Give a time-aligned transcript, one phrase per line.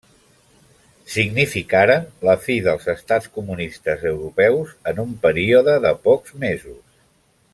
[1.15, 6.83] Significaren la fi dels estats comunistes europeus en un període de pocs mesos.